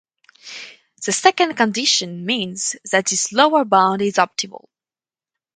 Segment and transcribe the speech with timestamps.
[1.05, 4.65] The second condition means that this lower bound is optimal.